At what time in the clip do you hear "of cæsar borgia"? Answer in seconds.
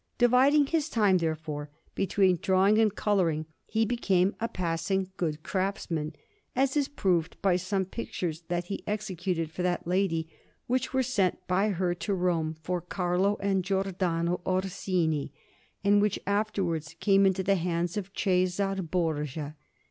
17.95-19.55